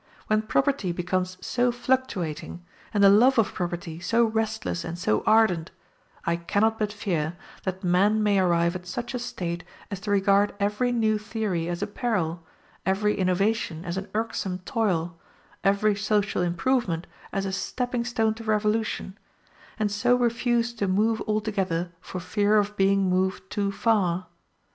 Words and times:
When 0.25 0.41
property 0.41 0.91
becomes 0.91 1.37
so 1.45 1.71
fluctuating, 1.71 2.65
and 2.91 3.03
the 3.03 3.09
love 3.11 3.37
of 3.37 3.53
property 3.53 3.99
so 3.99 4.25
restless 4.25 4.83
and 4.83 4.97
so 4.97 5.21
ardent, 5.27 5.69
I 6.25 6.37
cannot 6.37 6.79
but 6.79 6.91
fear 6.91 7.37
that 7.65 7.83
men 7.83 8.23
may 8.23 8.39
arrive 8.39 8.75
at 8.75 8.87
such 8.87 9.13
a 9.13 9.19
state 9.19 9.63
as 9.91 9.99
to 9.99 10.09
regard 10.09 10.55
every 10.59 10.91
new 10.91 11.19
theory 11.19 11.69
as 11.69 11.83
a 11.83 11.85
peril, 11.85 12.43
every 12.83 13.15
innovation 13.15 13.85
as 13.85 13.95
an 13.95 14.07
irksome 14.15 14.57
toil, 14.65 15.19
every 15.63 15.93
social 15.93 16.41
improvement 16.41 17.05
as 17.31 17.45
a 17.45 17.51
stepping 17.51 18.03
stone 18.03 18.33
to 18.33 18.43
revolution, 18.43 19.19
and 19.77 19.91
so 19.91 20.15
refuse 20.15 20.73
to 20.73 20.87
move 20.87 21.21
altogether 21.27 21.91
for 22.01 22.19
fear 22.19 22.57
of 22.57 22.75
being 22.75 23.07
moved 23.07 23.51
too 23.51 23.71
far. 23.71 24.25